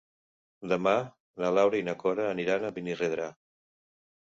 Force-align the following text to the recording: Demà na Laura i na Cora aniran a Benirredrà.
Demà 0.71 0.93
na 1.45 1.53
Laura 1.59 1.81
i 1.83 1.85
na 1.93 1.97
Cora 2.03 2.29
aniran 2.33 2.67
a 2.73 2.77
Benirredrà. 2.81 3.33